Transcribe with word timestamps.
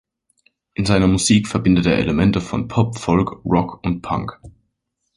In 0.73 0.85
seiner 0.87 1.05
Musik 1.05 1.47
verbindet 1.47 1.85
er 1.85 1.99
Elemente 1.99 2.41
von 2.41 2.67
Pop, 2.67 2.97
Folk, 2.97 3.45
Rock 3.45 3.83
und 3.83 4.01
Punk. 4.01 4.31